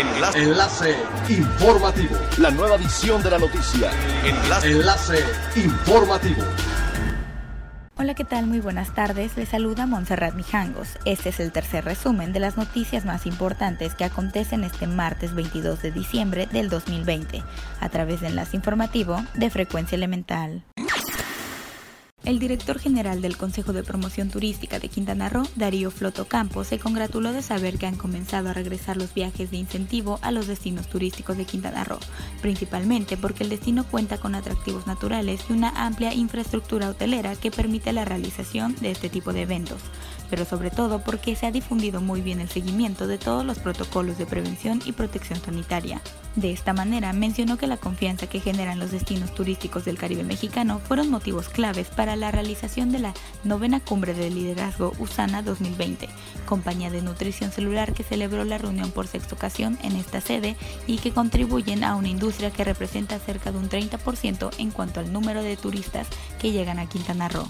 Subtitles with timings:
[0.00, 0.42] Enlace.
[0.42, 0.96] Enlace
[1.28, 2.16] informativo.
[2.38, 3.90] La nueva edición de la noticia.
[4.24, 4.70] Enlace.
[4.70, 5.24] Enlace
[5.56, 6.42] informativo.
[7.98, 8.46] Hola, ¿qué tal?
[8.46, 9.36] Muy buenas tardes.
[9.36, 10.96] Les saluda Montserrat Mijangos.
[11.04, 15.82] Este es el tercer resumen de las noticias más importantes que acontecen este martes 22
[15.82, 17.42] de diciembre del 2020,
[17.78, 20.64] a través de Enlace Informativo de Frecuencia Elemental.
[22.22, 26.78] El director general del Consejo de Promoción Turística de Quintana Roo, Darío Floto Campos, se
[26.78, 30.86] congratuló de saber que han comenzado a regresar los viajes de incentivo a los destinos
[30.86, 31.98] turísticos de Quintana Roo,
[32.42, 37.90] principalmente porque el destino cuenta con atractivos naturales y una amplia infraestructura hotelera que permite
[37.94, 39.80] la realización de este tipo de eventos
[40.30, 44.16] pero sobre todo porque se ha difundido muy bien el seguimiento de todos los protocolos
[44.16, 46.00] de prevención y protección sanitaria.
[46.36, 50.78] De esta manera, mencionó que la confianza que generan los destinos turísticos del Caribe mexicano
[50.78, 56.08] fueron motivos claves para la realización de la novena cumbre de liderazgo USANA 2020,
[56.46, 60.98] compañía de nutrición celular que celebró la reunión por sexta ocasión en esta sede y
[60.98, 65.42] que contribuyen a una industria que representa cerca de un 30% en cuanto al número
[65.42, 66.06] de turistas
[66.38, 67.48] que llegan a Quintana Roo.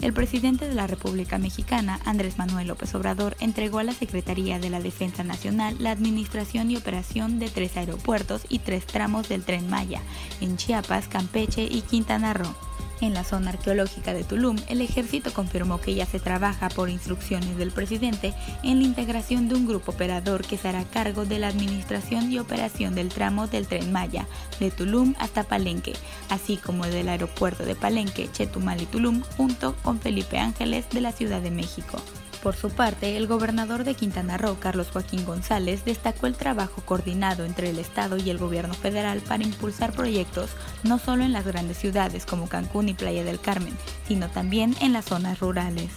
[0.00, 4.70] El presidente de la República Mexicana, Andrés Manuel López Obrador, entregó a la Secretaría de
[4.70, 9.68] la Defensa Nacional la administración y operación de tres aeropuertos y tres tramos del tren
[9.68, 10.00] Maya,
[10.40, 12.67] en Chiapas, Campeche y Quintana Roo.
[13.00, 17.56] En la zona arqueológica de Tulum, el ejército confirmó que ya se trabaja por instrucciones
[17.56, 21.48] del presidente en la integración de un grupo operador que se hará cargo de la
[21.48, 24.26] administración y operación del tramo del tren Maya,
[24.58, 25.94] de Tulum hasta Palenque,
[26.28, 31.12] así como del aeropuerto de Palenque, Chetumal y Tulum, junto con Felipe Ángeles de la
[31.12, 31.98] Ciudad de México.
[32.42, 37.44] Por su parte, el gobernador de Quintana Roo, Carlos Joaquín González, destacó el trabajo coordinado
[37.44, 40.50] entre el Estado y el gobierno federal para impulsar proyectos
[40.84, 44.92] no solo en las grandes ciudades como Cancún y Playa del Carmen, sino también en
[44.92, 45.90] las zonas rurales.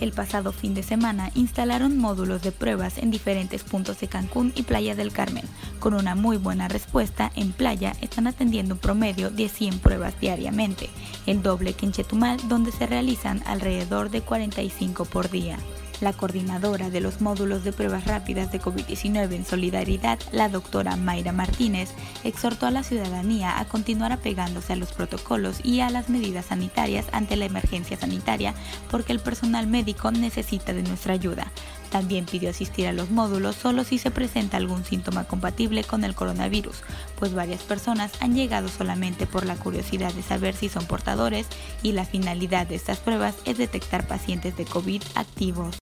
[0.00, 4.62] El pasado fin de semana instalaron módulos de pruebas en diferentes puntos de Cancún y
[4.62, 5.44] Playa del Carmen.
[5.78, 10.88] Con una muy buena respuesta, en Playa están atendiendo un promedio de 100 pruebas diariamente,
[11.26, 15.58] el doble que en Chetumal, donde se realizan alrededor de 45 por día.
[16.00, 21.32] La coordinadora de los módulos de pruebas rápidas de COVID-19 en Solidaridad, la doctora Mayra
[21.32, 21.90] Martínez,
[22.24, 27.04] exhortó a la ciudadanía a continuar apegándose a los protocolos y a las medidas sanitarias
[27.12, 28.54] ante la emergencia sanitaria
[28.90, 31.52] porque el personal médico necesita de nuestra ayuda.
[31.90, 36.14] También pidió asistir a los módulos solo si se presenta algún síntoma compatible con el
[36.14, 36.76] coronavirus,
[37.18, 41.46] pues varias personas han llegado solamente por la curiosidad de saber si son portadores
[41.82, 45.79] y la finalidad de estas pruebas es detectar pacientes de COVID activos.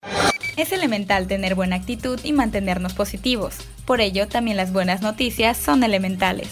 [0.56, 3.58] Es elemental tener buena actitud y mantenernos positivos.
[3.84, 6.48] Por ello, también las buenas noticias son elementales.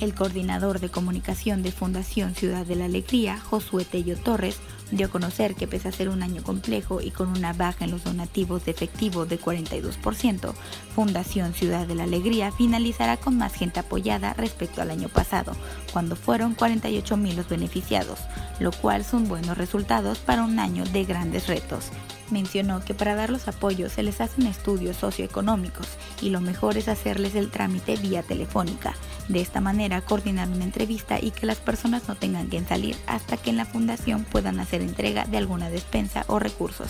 [0.00, 4.56] El coordinador de comunicación de Fundación Ciudad de la Alegría, Josué Tello Torres,
[4.90, 7.90] dio a conocer que pese a ser un año complejo y con una baja en
[7.90, 10.54] los donativos de efectivo de 42%,
[10.94, 15.52] Fundación Ciudad de la Alegría finalizará con más gente apoyada respecto al año pasado,
[15.92, 18.20] cuando fueron 48 mil los beneficiados,
[18.58, 21.90] lo cual son buenos resultados para un año de grandes retos
[22.32, 25.86] mencionó que para dar los apoyos se les hacen estudios socioeconómicos
[26.20, 28.94] y lo mejor es hacerles el trámite vía telefónica.
[29.28, 33.36] De esta manera coordinar una entrevista y que las personas no tengan que salir hasta
[33.36, 36.88] que en la fundación puedan hacer entrega de alguna despensa o recursos.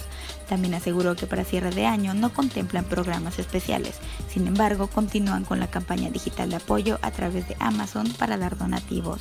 [0.49, 3.97] También aseguró que para cierre de año no contemplan programas especiales,
[4.29, 8.57] sin embargo continúan con la campaña digital de apoyo a través de Amazon para dar
[8.57, 9.21] donativos.